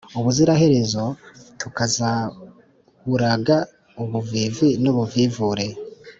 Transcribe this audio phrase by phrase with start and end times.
[0.19, 1.03] ubuziraherezo
[1.59, 3.57] tukazawuraga
[4.03, 5.65] ubuvivi n'ubuvivure.